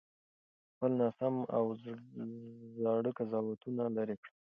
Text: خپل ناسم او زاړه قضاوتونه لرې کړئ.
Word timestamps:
خپل 0.73 0.91
ناسم 1.01 1.35
او 1.57 1.65
زاړه 2.81 3.11
قضاوتونه 3.17 3.83
لرې 3.97 4.15
کړئ. 4.21 4.33